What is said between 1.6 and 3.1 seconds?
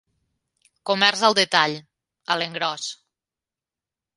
a l'engròs.